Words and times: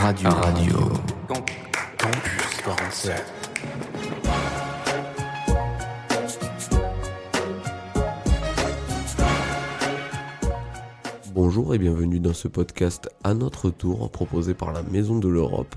Radio. 0.00 0.30
Radio. 0.30 0.78
Campus 1.28 2.62
47. 2.64 3.22
Bonjour 11.34 11.74
et 11.74 11.78
bienvenue 11.78 12.18
dans 12.18 12.32
ce 12.32 12.48
podcast 12.48 13.10
à 13.24 13.34
notre 13.34 13.68
tour 13.68 14.10
proposé 14.10 14.54
par 14.54 14.72
la 14.72 14.82
Maison 14.82 15.18
de 15.18 15.28
l'Europe. 15.28 15.76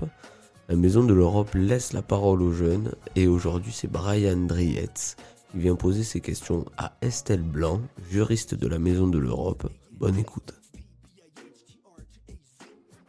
La 0.70 0.76
Maison 0.76 1.04
de 1.04 1.12
l'Europe 1.12 1.50
laisse 1.54 1.92
la 1.92 2.00
parole 2.00 2.40
aux 2.40 2.52
jeunes 2.52 2.94
et 3.16 3.26
aujourd'hui 3.26 3.72
c'est 3.72 3.92
Brian 3.92 4.38
Drietz 4.38 5.16
qui 5.50 5.58
vient 5.58 5.76
poser 5.76 6.02
ses 6.02 6.22
questions 6.22 6.64
à 6.78 6.94
Estelle 7.02 7.42
Blanc, 7.42 7.82
juriste 8.10 8.54
de 8.54 8.68
la 8.68 8.78
Maison 8.78 9.06
de 9.06 9.18
l'Europe. 9.18 9.70
Bonne 9.92 10.16
écoute. 10.16 10.54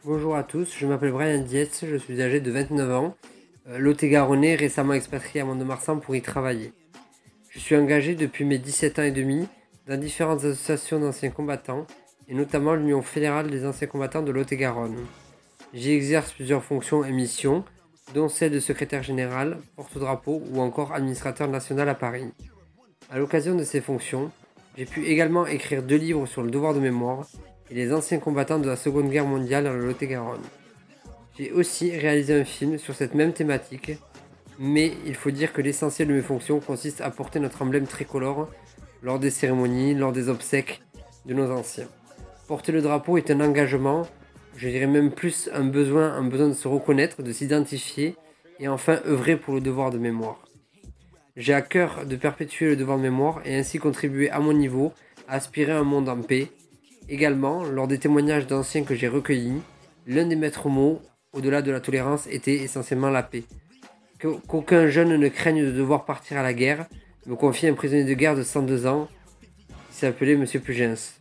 Bonjour 0.06 0.36
à 0.36 0.44
tous, 0.44 0.72
je 0.78 0.86
m'appelle 0.86 1.10
Brian 1.10 1.42
Dietz, 1.42 1.84
je 1.84 1.96
suis 1.96 2.22
âgé 2.22 2.38
de 2.38 2.52
29 2.52 2.92
ans, 2.92 3.16
euh, 3.68 3.78
lot-et-garonnais, 3.78 4.54
récemment 4.54 4.92
expatrié 4.92 5.40
à 5.40 5.44
Mont-de-Marsan 5.44 5.98
pour 5.98 6.14
y 6.14 6.22
travailler. 6.22 6.72
Je 7.50 7.58
suis 7.58 7.74
engagé 7.74 8.14
depuis 8.14 8.44
mes 8.44 8.58
17 8.58 9.00
ans 9.00 9.02
et 9.02 9.10
demi 9.10 9.48
dans 9.88 9.98
différentes 9.98 10.44
associations 10.44 11.00
d'anciens 11.00 11.30
combattants, 11.30 11.88
et 12.28 12.34
notamment 12.34 12.76
l'Union 12.76 13.02
fédérale 13.02 13.50
des 13.50 13.66
anciens 13.66 13.88
combattants 13.88 14.22
de 14.22 14.30
Lot-et-Garonne. 14.30 14.94
J'y 15.74 15.90
exerce 15.90 16.30
plusieurs 16.30 16.62
fonctions 16.62 17.04
et 17.04 17.10
missions, 17.10 17.64
dont 18.14 18.28
celle 18.28 18.52
de 18.52 18.60
secrétaire 18.60 19.02
général, 19.02 19.58
porte-drapeau 19.74 20.40
ou 20.52 20.60
encore 20.60 20.92
administrateur 20.92 21.48
national 21.48 21.88
à 21.88 21.96
Paris. 21.96 22.32
À 23.10 23.18
l'occasion 23.18 23.56
de 23.56 23.64
ces 23.64 23.80
fonctions, 23.80 24.30
j'ai 24.78 24.84
pu 24.84 25.06
également 25.06 25.48
écrire 25.48 25.82
deux 25.82 25.96
livres 25.96 26.26
sur 26.26 26.44
le 26.44 26.52
devoir 26.52 26.74
de 26.74 26.80
mémoire 26.80 27.26
et 27.70 27.74
les 27.74 27.92
anciens 27.92 28.18
combattants 28.18 28.58
de 28.58 28.68
la 28.68 28.76
Seconde 28.76 29.10
Guerre 29.10 29.26
mondiale 29.26 29.64
dans 29.64 29.72
le 29.72 29.86
Lot-et-Garonne. 29.86 30.42
J'ai 31.38 31.52
aussi 31.52 31.90
réalisé 31.96 32.40
un 32.40 32.44
film 32.44 32.78
sur 32.78 32.94
cette 32.94 33.14
même 33.14 33.32
thématique, 33.32 33.92
mais 34.58 34.92
il 35.04 35.14
faut 35.14 35.30
dire 35.30 35.52
que 35.52 35.60
l'essentiel 35.60 36.08
de 36.08 36.14
mes 36.14 36.22
fonctions 36.22 36.60
consiste 36.60 37.00
à 37.00 37.10
porter 37.10 37.40
notre 37.40 37.62
emblème 37.62 37.86
tricolore 37.86 38.48
lors 39.02 39.18
des 39.18 39.30
cérémonies, 39.30 39.94
lors 39.94 40.12
des 40.12 40.28
obsèques 40.28 40.82
de 41.26 41.34
nos 41.34 41.50
anciens. 41.50 41.88
Porter 42.48 42.72
le 42.72 42.80
drapeau 42.80 43.18
est 43.18 43.30
un 43.30 43.40
engagement, 43.40 44.06
je 44.56 44.68
dirais 44.68 44.86
même 44.86 45.10
plus 45.10 45.50
un 45.52 45.64
besoin, 45.64 46.12
un 46.12 46.24
besoin 46.24 46.48
de 46.48 46.54
se 46.54 46.68
reconnaître, 46.68 47.22
de 47.22 47.32
s'identifier 47.32 48.16
et 48.58 48.68
enfin 48.68 49.00
œuvrer 49.06 49.36
pour 49.36 49.54
le 49.54 49.60
devoir 49.60 49.90
de 49.90 49.98
mémoire. 49.98 50.46
J'ai 51.36 51.52
à 51.52 51.60
cœur 51.60 52.06
de 52.06 52.16
perpétuer 52.16 52.66
le 52.66 52.76
devoir 52.76 52.96
de 52.96 53.02
mémoire 53.02 53.42
et 53.44 53.56
ainsi 53.56 53.78
contribuer 53.78 54.30
à 54.30 54.40
mon 54.40 54.54
niveau 54.54 54.92
à 55.28 55.34
aspirer 55.34 55.72
un 55.72 55.82
monde 55.82 56.08
en 56.08 56.22
paix. 56.22 56.48
Également, 57.08 57.64
lors 57.64 57.86
des 57.86 57.98
témoignages 57.98 58.46
d'anciens 58.46 58.82
que 58.82 58.94
j'ai 58.94 59.06
recueillis, 59.06 59.62
l'un 60.06 60.26
des 60.26 60.34
maîtres 60.34 60.68
mots, 60.68 61.00
au-delà 61.32 61.62
de 61.62 61.70
la 61.70 61.80
tolérance, 61.80 62.26
était 62.26 62.56
essentiellement 62.56 63.10
la 63.10 63.22
paix. 63.22 63.44
Qu'aucun 64.20 64.88
jeune 64.88 65.16
ne 65.16 65.28
craigne 65.28 65.64
de 65.64 65.70
devoir 65.70 66.04
partir 66.04 66.38
à 66.38 66.42
la 66.42 66.52
guerre, 66.52 66.86
me 67.26 67.36
confie 67.36 67.68
un 67.68 67.74
prisonnier 67.74 68.04
de 68.04 68.14
guerre 68.14 68.34
de 68.34 68.42
102 68.42 68.86
ans, 68.86 69.08
qui 69.90 69.98
s'appelait 69.98 70.32
M. 70.32 70.46
Pugens. 70.46 71.20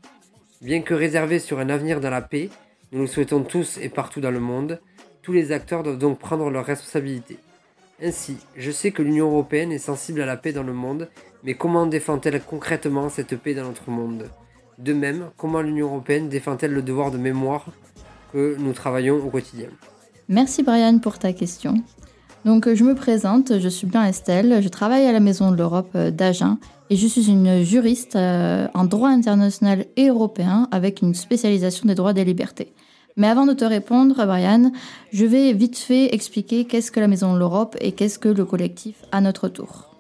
Bien 0.62 0.82
que 0.82 0.94
réservé 0.94 1.38
sur 1.38 1.60
un 1.60 1.70
avenir 1.70 2.00
dans 2.00 2.10
la 2.10 2.22
paix, 2.22 2.50
nous 2.92 3.02
le 3.02 3.08
souhaitons 3.08 3.44
tous 3.44 3.78
et 3.78 3.90
partout 3.90 4.22
dans 4.22 4.32
le 4.32 4.40
monde, 4.40 4.80
tous 5.22 5.34
les 5.34 5.52
acteurs 5.52 5.84
doivent 5.84 6.00
donc 6.00 6.18
prendre 6.18 6.50
leurs 6.50 6.66
responsabilités. 6.66 7.38
Ainsi, 8.02 8.38
je 8.56 8.72
sais 8.72 8.92
que 8.92 9.02
l'Union 9.02 9.28
européenne 9.28 9.72
est 9.72 9.78
sensible 9.78 10.22
à 10.22 10.26
la 10.26 10.38
paix 10.38 10.52
dans 10.52 10.64
le 10.64 10.74
monde, 10.74 11.10
mais 11.44 11.54
comment 11.54 11.86
défend-elle 11.86 12.42
concrètement 12.42 13.10
cette 13.10 13.36
paix 13.38 13.54
dans 13.54 13.66
notre 13.66 13.90
monde? 13.90 14.30
De 14.78 14.94
même, 14.94 15.30
comment 15.38 15.62
l'Union 15.62 15.88
européenne 15.88 16.30
défend-elle 16.30 16.74
le 16.74 16.82
devoir 16.82 17.12
de 17.12 17.18
mémoire 17.18 17.66
que 18.34 18.56
nous 18.60 18.74
travaillons 18.74 19.16
au 19.16 19.30
quotidien? 19.30 19.68
Merci 20.28 20.64
Brian 20.64 21.00
pour 21.00 21.18
ta 21.20 21.34
question. 21.34 21.76
Donc 22.44 22.72
je 22.72 22.84
me 22.84 22.94
présente, 22.94 23.60
je 23.60 23.70
suis 23.70 23.88
bien 23.88 24.06
Estelle, 24.06 24.62
je 24.62 24.70
travaille 24.70 25.06
à 25.06 25.12
la 25.12 25.20
Maison 25.20 25.52
de 25.52 25.58
l'Europe 25.58 25.98
d'Agen 25.98 26.58
et 26.90 26.96
je 26.96 27.08
suis 27.08 27.30
une 27.30 27.64
juriste 27.64 28.16
en 28.16 28.86
droit 28.86 29.10
international 29.10 29.86
et 29.96 30.10
européen 30.10 30.68
avec 30.72 31.02
une 31.02 31.16
spécialisation 31.16 31.88
des 31.88 31.96
droits 31.96 32.14
des 32.14 32.26
libertés. 32.26 32.74
Mais 33.18 33.28
avant 33.28 33.46
de 33.46 33.54
te 33.54 33.64
répondre, 33.64 34.26
Brian, 34.26 34.72
je 35.14 35.26
vais 35.26 35.54
vite 35.54 35.78
fait 35.78 36.14
expliquer 36.14 36.66
qu'est-ce 36.66 36.92
que 36.92 37.00
la 37.00 37.08
Maison 37.08 37.34
de 37.34 37.40
l'Europe 37.40 37.78
et 37.80 37.94
qu'est-ce 37.94 38.20
que 38.20 38.30
le 38.30 38.44
collectif 38.44 38.98
à 39.12 39.22
notre 39.22 39.48
tour. 39.48 39.95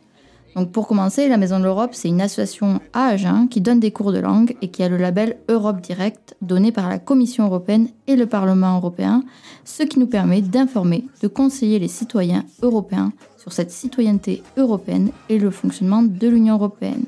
Donc 0.55 0.71
pour 0.71 0.87
commencer, 0.87 1.27
la 1.27 1.35
Maison 1.35 1.59
de 1.59 1.65
l'Europe, 1.65 1.91
c'est 1.93 2.07
une 2.07 2.21
association 2.21 2.79
à 2.93 3.07
Agen 3.07 3.47
qui 3.49 3.59
donne 3.59 3.81
des 3.81 3.91
cours 3.91 4.13
de 4.13 4.19
langue 4.19 4.55
et 4.61 4.69
qui 4.69 4.83
a 4.83 4.89
le 4.89 4.95
label 4.95 5.35
Europe 5.49 5.81
Direct 5.81 6.37
donné 6.41 6.71
par 6.71 6.87
la 6.87 6.97
Commission 6.97 7.45
européenne 7.45 7.89
et 8.07 8.15
le 8.15 8.25
Parlement 8.25 8.77
européen, 8.77 9.23
ce 9.65 9.83
qui 9.83 9.99
nous 9.99 10.07
permet 10.07 10.41
d'informer, 10.41 11.03
de 11.21 11.27
conseiller 11.27 11.77
les 11.77 11.89
citoyens 11.89 12.45
européens 12.61 13.11
sur 13.37 13.51
cette 13.51 13.69
citoyenneté 13.69 14.43
européenne 14.55 15.11
et 15.27 15.39
le 15.39 15.51
fonctionnement 15.51 16.03
de 16.03 16.27
l'Union 16.27 16.55
européenne. 16.55 17.03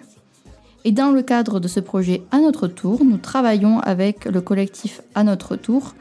Et 0.84 0.92
dans 0.92 1.12
le 1.12 1.22
cadre 1.22 1.62
de 1.62 1.70
ce 1.70 1.80
projet 1.80 2.24
à 2.32 2.40
notre 2.40 2.68
tour, 2.68 3.04
nous 3.04 3.18
travaillons 3.18 3.80
avec 3.80 4.26
le 4.26 4.42
collectif 4.42 5.02
à 5.16 5.24
notre 5.24 5.56
tour 5.56 5.96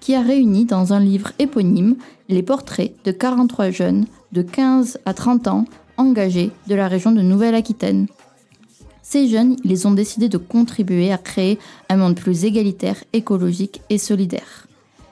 qui 0.00 0.14
a 0.16 0.20
réuni 0.20 0.64
dans 0.64 0.92
un 0.92 1.00
livre 1.00 1.30
éponyme 1.38 1.96
les 2.28 2.42
portraits 2.42 2.92
de 3.04 3.12
43 3.12 3.70
jeunes 3.70 4.06
de 4.32 4.42
15 4.42 4.98
à 5.06 5.14
30 5.14 5.48
ans 5.48 5.64
engagés 5.98 6.50
de 6.66 6.74
la 6.74 6.88
région 6.88 7.12
de 7.12 7.20
Nouvelle-Aquitaine. 7.20 8.06
Ces 9.02 9.28
jeunes, 9.28 9.56
ils 9.64 9.86
ont 9.86 9.92
décidé 9.92 10.28
de 10.28 10.38
contribuer 10.38 11.12
à 11.12 11.18
créer 11.18 11.58
un 11.88 11.96
monde 11.96 12.16
plus 12.16 12.44
égalitaire, 12.44 13.02
écologique 13.12 13.80
et 13.90 13.98
solidaire. 13.98 14.66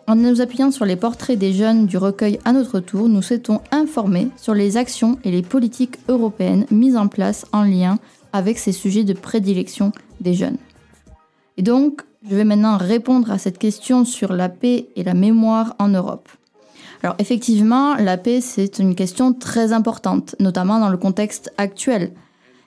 En 0.09 0.15
nous 0.15 0.41
appuyant 0.41 0.71
sur 0.71 0.85
les 0.85 0.97
portraits 0.97 1.39
des 1.39 1.53
jeunes 1.53 1.87
du 1.87 1.97
recueil 1.97 2.39
à 2.45 2.53
notre 2.53 2.79
tour, 2.79 3.09
nous 3.09 3.23
souhaitons 3.23 3.61
informer 3.73 4.29
sur 4.37 4.55
les 4.55 4.77
actions 4.77 5.19
et 5.25 5.33
les 5.33 5.43
politiques 5.43 5.99
européennes 6.09 6.67
mises 6.71 6.97
en 6.97 7.09
place 7.09 7.45
en 7.53 7.65
lien 7.65 7.99
avec 8.33 8.59
ces 8.59 8.73
sujets 8.73 9.03
de 9.03 9.15
prédilection 9.15 9.93
des 10.21 10.35
jeunes. 10.35 10.59
Et 11.57 11.63
donc, 11.63 12.03
je 12.29 12.37
vais 12.37 12.45
maintenant 12.45 12.77
répondre 12.77 13.31
à 13.31 13.39
cette 13.39 13.59
question 13.59 14.05
sur 14.05 14.33
la 14.33 14.49
paix 14.49 14.89
et 14.95 15.03
la 15.03 15.15
mémoire 15.15 15.75
en 15.79 15.89
Europe. 15.89 16.29
Alors 17.07 17.15
effectivement, 17.21 17.95
la 17.95 18.17
paix, 18.17 18.41
c'est 18.41 18.81
une 18.81 18.97
question 18.97 19.33
très 19.33 19.73
importante, 19.73 20.35
notamment 20.41 20.81
dans 20.81 20.89
le 20.89 20.97
contexte 20.97 21.53
actuel. 21.57 22.11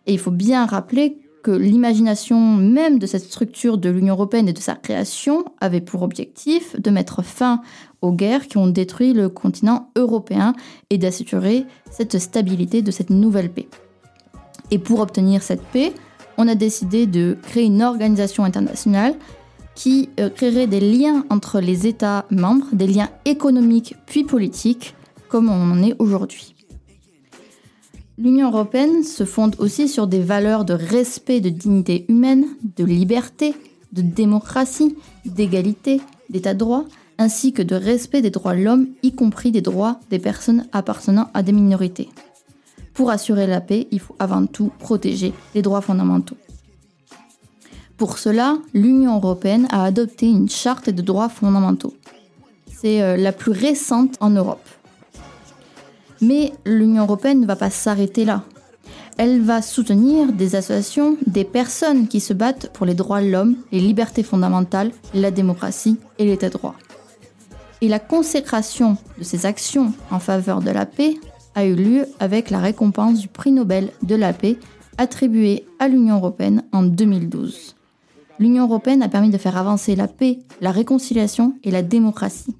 Et 0.07 0.13
il 0.13 0.17
faut 0.17 0.31
bien 0.31 0.65
rappeler 0.65 1.17
que 1.43 1.51
l'imagination 1.51 2.55
même 2.55 2.99
de 2.99 3.05
cette 3.05 3.25
structure 3.25 3.77
de 3.77 3.89
l'Union 3.89 4.13
européenne 4.13 4.47
et 4.47 4.53
de 4.53 4.61
sa 4.61 4.75
création 4.75 5.43
avait 5.59 5.81
pour 5.81 6.03
objectif 6.03 6.79
de 6.79 6.89
mettre 6.89 7.21
fin 7.21 7.59
aux 8.01 8.13
guerres 8.13 8.47
qui 8.47 8.55
ont 8.55 8.67
détruit 8.67 9.11
le 9.11 9.27
continent 9.27 9.89
européen 9.97 10.53
et 10.89 10.97
d'assurer 10.97 11.65
cette 11.91 12.17
stabilité 12.17 12.81
de 12.81 12.91
cette 12.91 13.09
nouvelle 13.09 13.51
paix. 13.51 13.67
Et 14.71 14.79
pour 14.79 15.01
obtenir 15.01 15.43
cette 15.43 15.63
paix, 15.63 15.91
on 16.37 16.47
a 16.47 16.55
décidé 16.55 17.07
de 17.07 17.37
créer 17.41 17.65
une 17.65 17.83
organisation 17.83 18.45
internationale 18.45 19.15
qui 19.79 20.09
euh, 20.19 20.29
créerait 20.29 20.67
des 20.67 20.81
liens 20.81 21.23
entre 21.29 21.61
les 21.61 21.87
États 21.87 22.25
membres, 22.31 22.65
des 22.73 22.85
liens 22.85 23.07
économiques 23.23 23.95
puis 24.05 24.25
politiques, 24.25 24.93
comme 25.29 25.47
on 25.47 25.71
en 25.71 25.81
est 25.81 25.95
aujourd'hui. 25.99 26.53
L'Union 28.17 28.49
européenne 28.49 29.03
se 29.03 29.23
fonde 29.23 29.55
aussi 29.57 29.87
sur 29.87 30.07
des 30.07 30.19
valeurs 30.19 30.65
de 30.65 30.73
respect 30.73 31.39
de 31.39 31.47
dignité 31.47 32.05
humaine, 32.09 32.45
de 32.75 32.83
liberté, 32.83 33.55
de 33.93 34.01
démocratie, 34.01 34.97
d'égalité, 35.25 36.01
d'état 36.29 36.53
de 36.53 36.59
droit, 36.59 36.83
ainsi 37.17 37.53
que 37.53 37.61
de 37.61 37.75
respect 37.75 38.21
des 38.21 38.31
droits 38.31 38.55
de 38.55 38.63
l'homme, 38.63 38.87
y 39.01 39.13
compris 39.13 39.51
des 39.51 39.61
droits 39.61 40.01
des 40.09 40.19
personnes 40.19 40.67
appartenant 40.73 41.29
à 41.33 41.41
des 41.41 41.53
minorités. 41.53 42.09
Pour 42.93 43.11
assurer 43.11 43.47
la 43.47 43.61
paix, 43.61 43.87
il 43.91 44.01
faut 44.01 44.15
avant 44.19 44.45
tout 44.45 44.73
protéger 44.77 45.31
les 45.55 45.61
droits 45.61 45.79
fondamentaux. 45.79 46.35
Pour 47.99 48.17
cela, 48.17 48.57
l'Union 48.73 49.17
européenne 49.17 49.67
a 49.71 49.83
adopté 49.83 50.25
une 50.25 50.49
charte 50.49 50.89
de 50.89 51.01
droits 51.01 51.27
fondamentaux. 51.27 51.93
C'est 52.65 53.01
euh, 53.01 53.17
la 53.17 53.33
plus 53.33 53.51
récente 53.51 54.15
en 54.21 54.29
Europe. 54.29 54.65
Mais 56.21 56.53
l'Union 56.65 57.03
européenne 57.03 57.41
ne 57.41 57.45
va 57.45 57.57
pas 57.57 57.69
s'arrêter 57.69 58.23
là. 58.23 58.43
Elle 59.17 59.41
va 59.41 59.61
soutenir 59.61 60.31
des 60.31 60.55
associations, 60.55 61.17
des 61.27 61.43
personnes 61.43 62.07
qui 62.07 62.21
se 62.21 62.31
battent 62.31 62.71
pour 62.71 62.85
les 62.85 62.93
droits 62.93 63.21
de 63.21 63.27
l'homme, 63.27 63.57
les 63.73 63.81
libertés 63.81 64.23
fondamentales, 64.23 64.93
la 65.13 65.29
démocratie 65.29 65.97
et 66.19 66.25
l'état 66.25 66.47
de 66.47 66.53
droit. 66.53 66.75
Et 67.81 67.89
la 67.89 67.99
consécration 67.99 68.95
de 69.17 69.25
ces 69.25 69.45
actions 69.45 69.91
en 70.09 70.19
faveur 70.19 70.61
de 70.61 70.71
la 70.71 70.85
paix 70.85 71.15
a 71.53 71.65
eu 71.65 71.75
lieu 71.75 72.07
avec 72.21 72.49
la 72.49 72.59
récompense 72.59 73.19
du 73.19 73.27
prix 73.27 73.51
Nobel 73.51 73.91
de 74.03 74.15
la 74.15 74.31
paix 74.31 74.57
attribué 74.97 75.65
à 75.79 75.89
l'Union 75.89 76.15
européenne 76.15 76.63
en 76.71 76.83
2012. 76.83 77.75
L'Union 78.39 78.65
européenne 78.65 79.03
a 79.03 79.09
permis 79.09 79.29
de 79.29 79.37
faire 79.37 79.57
avancer 79.57 79.95
la 79.95 80.07
paix, 80.07 80.39
la 80.61 80.71
réconciliation 80.71 81.53
et 81.63 81.71
la 81.71 81.81
démocratie. 81.81 82.55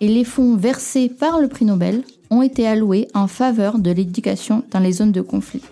Et 0.00 0.08
les 0.08 0.24
fonds 0.24 0.56
versés 0.56 1.08
par 1.08 1.40
le 1.40 1.48
prix 1.48 1.64
Nobel 1.64 2.04
ont 2.30 2.42
été 2.42 2.66
alloués 2.66 3.08
en 3.14 3.26
faveur 3.26 3.78
de 3.78 3.90
l'éducation 3.90 4.62
dans 4.70 4.78
les 4.78 4.92
zones 4.92 5.12
de 5.12 5.20
conflit. 5.20 5.62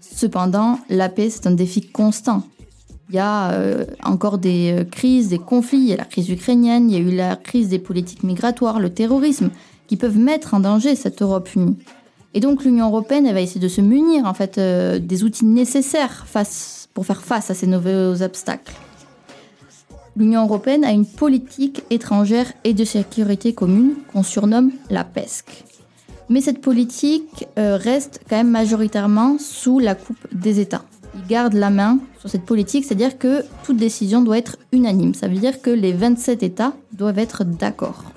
Cependant, 0.00 0.78
la 0.88 1.08
paix, 1.08 1.30
c'est 1.30 1.46
un 1.46 1.52
défi 1.52 1.80
constant. 1.80 2.42
Il 3.08 3.16
y 3.16 3.18
a 3.18 3.52
euh, 3.52 3.86
encore 4.04 4.38
des 4.38 4.72
euh, 4.72 4.84
crises, 4.84 5.28
des 5.28 5.38
conflits, 5.38 5.78
il 5.78 5.88
y 5.88 5.92
a 5.92 5.96
la 5.96 6.04
crise 6.04 6.28
ukrainienne, 6.28 6.90
il 6.90 6.94
y 6.94 6.96
a 6.96 7.00
eu 7.00 7.16
la 7.16 7.34
crise 7.34 7.68
des 7.68 7.80
politiques 7.80 8.22
migratoires, 8.22 8.78
le 8.78 8.90
terrorisme, 8.90 9.50
qui 9.88 9.96
peuvent 9.96 10.18
mettre 10.18 10.54
en 10.54 10.60
danger 10.60 10.94
cette 10.94 11.20
Europe 11.22 11.52
unie. 11.56 11.76
Et 12.34 12.40
donc 12.40 12.64
l'Union 12.64 12.86
européenne, 12.86 13.26
elle 13.26 13.34
va 13.34 13.40
essayer 13.40 13.60
de 13.60 13.66
se 13.66 13.80
munir 13.80 14.26
en 14.26 14.34
fait 14.34 14.58
euh, 14.58 15.00
des 15.00 15.24
outils 15.24 15.44
nécessaires 15.44 16.26
face, 16.26 16.79
pour 17.00 17.06
faire 17.06 17.22
face 17.22 17.50
à 17.50 17.54
ces 17.54 17.66
nouveaux 17.66 18.20
obstacles. 18.20 18.74
L'Union 20.18 20.42
européenne 20.44 20.84
a 20.84 20.92
une 20.92 21.06
politique 21.06 21.82
étrangère 21.88 22.52
et 22.62 22.74
de 22.74 22.84
sécurité 22.84 23.54
commune 23.54 23.94
qu'on 24.12 24.22
surnomme 24.22 24.70
la 24.90 25.02
PESC. 25.02 25.64
Mais 26.28 26.42
cette 26.42 26.60
politique 26.60 27.46
reste 27.56 28.20
quand 28.28 28.36
même 28.36 28.50
majoritairement 28.50 29.38
sous 29.38 29.78
la 29.78 29.94
coupe 29.94 30.26
des 30.30 30.60
États 30.60 30.84
il 31.14 31.26
garde 31.26 31.54
la 31.54 31.70
main 31.70 31.98
sur 32.18 32.28
cette 32.28 32.44
politique, 32.44 32.84
c'est-à-dire 32.84 33.16
que 33.16 33.44
toute 33.64 33.78
décision 33.78 34.20
doit 34.20 34.36
être 34.36 34.58
unanime. 34.70 35.14
Ça 35.14 35.26
veut 35.26 35.38
dire 35.38 35.62
que 35.62 35.70
les 35.70 35.92
27 35.92 36.42
États 36.42 36.74
doivent 36.92 37.18
être 37.18 37.44
d'accord. 37.44 38.12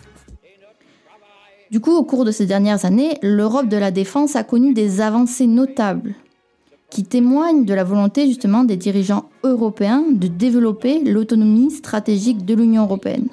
Du 1.72 1.80
coup, 1.80 1.96
au 1.96 2.04
cours 2.04 2.26
de 2.26 2.32
ces 2.32 2.46
dernières 2.46 2.84
années, 2.84 3.18
l'Europe 3.22 3.70
de 3.70 3.78
la 3.78 3.92
défense 3.92 4.36
a 4.36 4.44
connu 4.44 4.74
des 4.74 5.00
avancées 5.00 5.48
notables 5.48 6.16
qui 6.94 7.04
témoignent 7.04 7.66
de 7.66 7.74
la 7.74 7.84
volonté 7.84 8.28
justement 8.28 8.64
des 8.64 8.78
dirigeants 8.78 9.26
européens 9.44 10.04
de 10.12 10.28
développer 10.28 11.04
l'autonomie 11.04 11.72
stratégique 11.72 12.46
de 12.46 12.54
l'Union 12.54 12.84
européenne. 12.84 13.30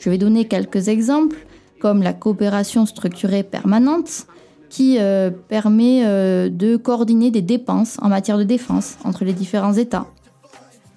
Je 0.00 0.10
vais 0.10 0.18
donner 0.18 0.46
quelques 0.46 0.88
exemples, 0.88 1.36
comme 1.78 2.02
la 2.02 2.12
coopération 2.12 2.84
structurée 2.84 3.44
permanente, 3.44 4.26
qui 4.70 4.96
euh, 4.98 5.30
permet 5.30 6.02
euh, 6.04 6.48
de 6.48 6.76
coordonner 6.76 7.30
des 7.30 7.42
dépenses 7.42 7.96
en 8.02 8.08
matière 8.08 8.38
de 8.38 8.42
défense 8.42 8.96
entre 9.04 9.24
les 9.24 9.32
différents 9.32 9.74
États. 9.74 10.08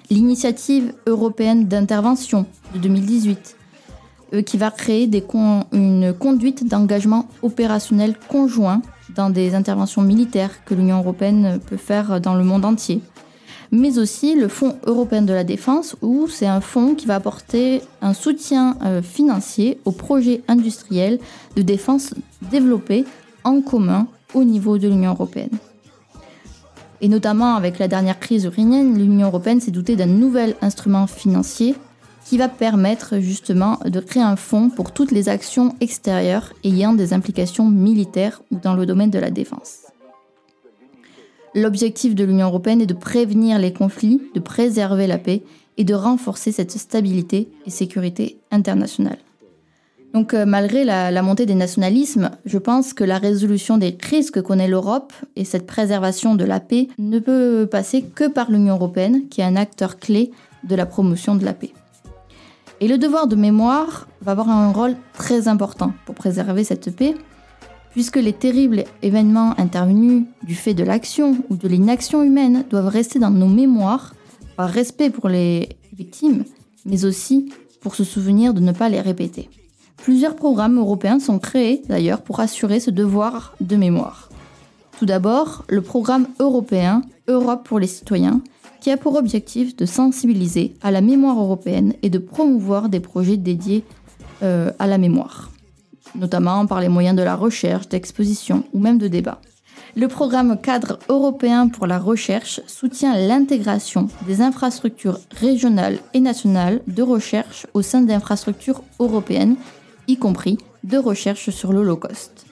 L'initiative 0.09 0.93
européenne 1.05 1.67
d'intervention 1.67 2.47
de 2.73 2.79
2018, 2.79 3.37
euh, 3.37 3.58
qui 4.45 4.57
va 4.57 4.71
créer 4.71 5.09
une 5.71 6.13
conduite 6.13 6.67
d'engagement 6.67 7.27
opérationnel 7.41 8.15
conjoint 8.27 8.81
dans 9.15 9.29
des 9.29 9.55
interventions 9.55 10.01
militaires 10.01 10.63
que 10.65 10.75
l'Union 10.75 10.99
européenne 10.99 11.59
peut 11.65 11.77
faire 11.77 12.21
dans 12.21 12.35
le 12.35 12.43
monde 12.43 12.65
entier. 12.65 13.01
Mais 13.71 13.99
aussi 13.99 14.35
le 14.35 14.47
Fonds 14.47 14.77
européen 14.85 15.21
de 15.21 15.33
la 15.33 15.43
défense, 15.43 15.95
où 16.01 16.27
c'est 16.27 16.47
un 16.47 16.61
fonds 16.61 16.95
qui 16.95 17.05
va 17.05 17.15
apporter 17.15 17.81
un 18.01 18.13
soutien 18.13 18.77
financier 19.03 19.79
aux 19.85 19.91
projets 19.91 20.41
industriels 20.47 21.19
de 21.55 21.61
défense 21.61 22.13
développés 22.51 23.05
en 23.43 23.61
commun 23.61 24.07
au 24.33 24.43
niveau 24.43 24.77
de 24.77 24.87
l'Union 24.87 25.11
européenne. 25.11 25.57
Et 27.01 27.07
notamment 27.07 27.55
avec 27.55 27.79
la 27.79 27.87
dernière 27.87 28.19
crise 28.19 28.45
ukrainienne, 28.45 28.97
l'Union 28.97 29.27
européenne 29.27 29.61
s'est 29.61 29.71
dotée 29.71 29.95
d'un 29.95 30.05
nouvel 30.05 30.55
instrument 30.61 31.07
financier 31.07 31.75
qui 32.29 32.37
va 32.37 32.47
permettre 32.47 33.17
justement 33.17 33.79
de 33.83 33.99
créer 33.99 34.21
un 34.21 34.35
fonds 34.35 34.69
pour 34.69 34.91
toutes 34.91 35.09
les 35.09 35.29
actions 35.29 35.73
extérieures 35.81 36.53
ayant 36.63 36.93
des 36.93 37.11
implications 37.11 37.67
militaires 37.67 38.43
ou 38.51 38.57
dans 38.57 38.75
le 38.75 38.85
domaine 38.85 39.09
de 39.09 39.17
la 39.17 39.31
défense. 39.31 39.87
L'objectif 41.55 42.13
de 42.13 42.23
l'Union 42.23 42.45
européenne 42.45 42.81
est 42.81 42.85
de 42.85 42.93
prévenir 42.93 43.57
les 43.57 43.73
conflits, 43.73 44.21
de 44.35 44.39
préserver 44.39 45.07
la 45.07 45.17
paix 45.17 45.41
et 45.77 45.83
de 45.83 45.95
renforcer 45.95 46.51
cette 46.51 46.69
stabilité 46.69 47.49
et 47.65 47.71
sécurité 47.71 48.37
internationale. 48.51 49.17
Donc 50.13 50.35
euh, 50.35 50.45
malgré 50.45 50.83
la, 50.83 51.21
montée 51.23 51.47
des 51.47 51.55
nationalismes, 51.55 52.29
je 52.45 52.59
pense 52.59 52.93
que 52.93 53.03
la 53.03 53.17
résolution 53.17 53.79
des 53.79 53.95
crises 53.95 54.29
que 54.29 54.39
connaît 54.39 54.67
l'Europe 54.67 55.13
et 55.35 55.45
cette 55.45 55.65
préservation 55.65 56.35
de 56.35 56.45
la 56.45 56.59
paix 56.59 56.89
ne 56.99 57.17
peut 57.17 57.67
passer 57.71 58.03
que 58.03 58.27
par 58.27 58.51
l'Union 58.51 58.75
européenne, 58.75 59.27
qui 59.29 59.41
est 59.41 59.45
un 59.45 59.55
acteur 59.55 59.97
clé 59.97 60.29
de 60.63 60.75
la 60.75 60.85
promotion 60.85 61.33
de 61.33 61.43
la 61.43 61.53
paix. 61.53 61.73
Et 62.81 62.87
le 62.87 62.97
devoir 62.97 63.27
de 63.27 63.35
mémoire 63.35 64.07
va 64.21 64.31
avoir 64.31 64.49
un 64.49 64.71
rôle 64.71 64.95
très 65.13 65.47
important 65.47 65.91
pour 66.05 66.15
préserver 66.15 66.63
cette 66.63 66.95
paix, 66.95 67.13
puisque 67.91 68.15
les 68.15 68.33
terribles 68.33 68.85
événements 69.01 69.53
intervenus 69.59 70.23
du 70.43 70.55
fait 70.55 70.73
de 70.73 70.83
l'action 70.83 71.37
ou 71.49 71.57
de 71.57 71.67
l'inaction 71.67 72.23
humaine 72.23 72.63
doivent 72.69 72.87
rester 72.87 73.19
dans 73.19 73.31
nos 73.31 73.47
mémoires 73.47 74.13
par 74.55 74.69
respect 74.69 75.09
pour 75.09 75.27
les 75.27 75.69
victimes, 75.93 76.45
mais 76.85 77.03
aussi 77.03 77.51
pour 77.81 77.95
se 77.95 78.03
souvenir 78.03 78.53
de 78.53 78.61
ne 78.61 78.71
pas 78.71 78.89
les 78.89 79.01
répéter. 79.01 79.49
Plusieurs 79.97 80.35
programmes 80.35 80.77
européens 80.77 81.19
sont 81.19 81.39
créés 81.39 81.81
d'ailleurs 81.89 82.21
pour 82.21 82.39
assurer 82.39 82.79
ce 82.79 82.91
devoir 82.91 83.55
de 83.59 83.75
mémoire. 83.75 84.29
Tout 84.97 85.05
d'abord, 85.05 85.65
le 85.67 85.81
programme 85.81 86.27
européen 86.39 87.01
Europe 87.27 87.67
pour 87.67 87.79
les 87.79 87.87
citoyens, 87.87 88.41
qui 88.81 88.91
a 88.91 88.97
pour 88.97 89.15
objectif 89.15 89.75
de 89.75 89.85
sensibiliser 89.85 90.75
à 90.81 90.91
la 90.91 91.01
mémoire 91.01 91.39
européenne 91.39 91.93
et 92.01 92.09
de 92.09 92.19
promouvoir 92.19 92.89
des 92.89 92.99
projets 92.99 93.37
dédiés 93.37 93.83
euh, 94.41 94.71
à 94.79 94.87
la 94.87 94.97
mémoire, 94.97 95.51
notamment 96.15 96.65
par 96.65 96.79
les 96.79 96.89
moyens 96.89 97.15
de 97.15 97.23
la 97.23 97.35
recherche, 97.35 97.89
d'exposition 97.89 98.63
ou 98.73 98.79
même 98.79 98.97
de 98.97 99.07
débat. 99.07 99.41
Le 99.95 100.07
programme 100.07 100.59
cadre 100.61 100.99
européen 101.09 101.67
pour 101.67 101.87
la 101.87 101.97
recherche 101.97 102.61
soutient 102.67 103.17
l'intégration 103.17 104.07
des 104.27 104.41
infrastructures 104.41 105.19
régionales 105.31 105.99
et 106.13 106.19
nationales 106.19 106.81
de 106.87 107.01
recherche 107.01 107.65
au 107.73 107.81
sein 107.81 108.01
d'infrastructures 108.01 108.83
européennes 108.99 109.55
y 110.07 110.17
compris 110.17 110.57
de 110.83 110.97
recherche 110.97 111.49
sur 111.49 111.73
l'Holocauste. 111.73 112.45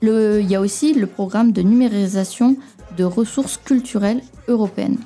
il 0.00 0.46
y 0.48 0.54
a 0.54 0.60
aussi 0.60 0.94
le 0.94 1.06
programme 1.06 1.52
de 1.52 1.62
numérisation 1.62 2.56
de 2.96 3.04
ressources 3.04 3.56
culturelles 3.56 4.22
européennes. 4.48 4.98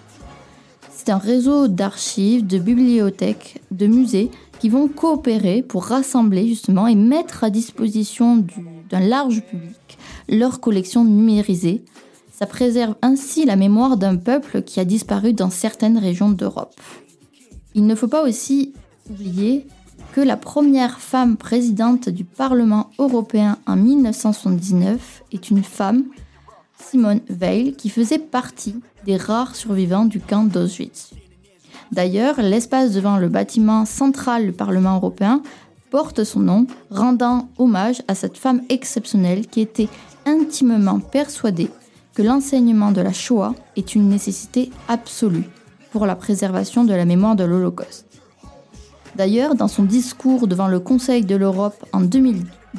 C'est 0.90 1.10
un 1.10 1.18
réseau 1.18 1.68
d'archives, 1.68 2.46
de 2.46 2.58
bibliothèques, 2.58 3.60
de 3.70 3.86
musées 3.86 4.30
qui 4.58 4.68
vont 4.68 4.88
coopérer 4.88 5.62
pour 5.62 5.84
rassembler 5.84 6.48
justement 6.48 6.86
et 6.86 6.94
mettre 6.94 7.44
à 7.44 7.50
disposition 7.50 8.44
d'un 8.90 9.00
large 9.00 9.42
public 9.42 9.98
leurs 10.28 10.60
collections 10.60 11.04
numérisées. 11.04 11.84
Ça 12.32 12.46
préserve 12.46 12.96
ainsi 13.02 13.44
la 13.44 13.56
mémoire 13.56 13.96
d'un 13.96 14.16
peuple 14.16 14.62
qui 14.62 14.80
a 14.80 14.84
disparu 14.84 15.32
dans 15.32 15.50
certaines 15.50 15.98
régions 15.98 16.30
d'Europe. 16.30 16.80
Il 17.74 17.86
ne 17.86 17.94
faut 17.94 18.08
pas 18.08 18.26
aussi 18.26 18.72
oublier 19.10 19.66
que 20.12 20.20
la 20.20 20.36
première 20.36 20.98
femme 20.98 21.36
présidente 21.36 22.08
du 22.08 22.24
Parlement 22.24 22.90
européen 22.98 23.58
en 23.66 23.76
1979 23.76 25.22
est 25.32 25.50
une 25.50 25.62
femme, 25.62 26.04
Simone 26.78 27.20
Veil, 27.28 27.74
qui 27.74 27.88
faisait 27.88 28.18
partie 28.18 28.76
des 29.04 29.16
rares 29.16 29.56
survivants 29.56 30.04
du 30.04 30.20
camp 30.20 30.44
d'Auschwitz. 30.44 31.10
D'ailleurs, 31.92 32.40
l'espace 32.40 32.92
devant 32.92 33.16
le 33.16 33.28
bâtiment 33.28 33.84
central 33.84 34.46
du 34.46 34.52
Parlement 34.52 34.96
européen 34.96 35.42
porte 35.90 36.24
son 36.24 36.40
nom, 36.40 36.66
rendant 36.90 37.48
hommage 37.58 38.02
à 38.08 38.14
cette 38.14 38.36
femme 38.36 38.62
exceptionnelle 38.68 39.46
qui 39.46 39.60
était 39.60 39.88
intimement 40.26 41.00
persuadée 41.00 41.70
que 42.14 42.22
l'enseignement 42.22 42.92
de 42.92 43.00
la 43.00 43.12
Shoah 43.12 43.54
est 43.76 43.94
une 43.94 44.08
nécessité 44.08 44.70
absolue 44.88 45.44
pour 45.92 46.06
la 46.06 46.16
préservation 46.16 46.84
de 46.84 46.94
la 46.94 47.04
mémoire 47.04 47.36
de 47.36 47.44
l'Holocauste. 47.44 48.06
D'ailleurs, 49.14 49.54
dans 49.54 49.68
son 49.68 49.84
discours 49.84 50.46
devant 50.46 50.68
le 50.68 50.80
Conseil 50.80 51.24
de 51.24 51.36
l'Europe 51.36 51.86
en 51.92 52.00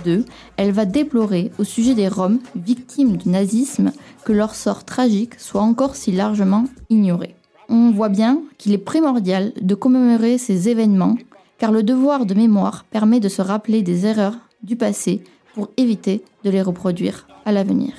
2002, 0.03 0.25
elle 0.57 0.71
va 0.71 0.85
déplorer 0.85 1.51
au 1.57 1.63
sujet 1.63 1.93
des 1.93 2.07
Roms 2.07 2.39
victimes 2.55 3.17
du 3.17 3.29
nazisme 3.29 3.91
que 4.23 4.33
leur 4.33 4.55
sort 4.55 4.83
tragique 4.83 5.39
soit 5.39 5.61
encore 5.61 5.95
si 5.95 6.11
largement 6.11 6.65
ignoré. 6.89 7.35
On 7.69 7.91
voit 7.91 8.09
bien 8.09 8.41
qu'il 8.57 8.73
est 8.73 8.77
primordial 8.77 9.51
de 9.59 9.75
commémorer 9.75 10.37
ces 10.37 10.69
événements 10.69 11.17
car 11.57 11.71
le 11.71 11.83
devoir 11.83 12.25
de 12.25 12.33
mémoire 12.33 12.85
permet 12.85 13.19
de 13.19 13.29
se 13.29 13.41
rappeler 13.41 13.81
des 13.81 14.05
erreurs 14.05 14.37
du 14.63 14.75
passé 14.75 15.23
pour 15.53 15.69
éviter 15.77 16.23
de 16.43 16.49
les 16.49 16.61
reproduire 16.61 17.27
à 17.45 17.51
l'avenir. 17.51 17.93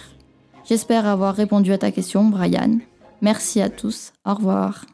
J'espère 0.64 1.06
avoir 1.06 1.34
répondu 1.34 1.72
à 1.72 1.78
ta 1.78 1.90
question, 1.90 2.24
Brian. 2.24 2.78
Merci 3.20 3.60
à 3.60 3.68
tous. 3.68 4.12
Au 4.24 4.34
revoir. 4.34 4.84